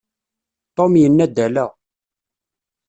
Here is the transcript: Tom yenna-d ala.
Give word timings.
Tom 0.75 0.91
yenna-d 1.01 1.37
ala. 1.45 1.65